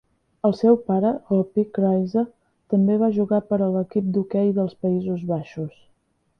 [0.47, 2.23] El seu pare, Roepie Kruize,
[2.75, 5.81] també va jugar per a l'equip d'hoquei dels Països Baixos.